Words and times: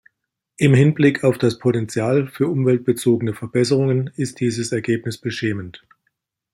Im 0.57 0.73
Hinblick 0.73 1.23
auf 1.23 1.37
das 1.37 1.59
Potenzial 1.59 2.25
für 2.27 2.47
umweltbezogene 2.47 3.35
Verbesserungen 3.35 4.07
ist 4.15 4.39
dieses 4.39 4.71
Ergebnis 4.71 5.19
beschämend. 5.19 5.85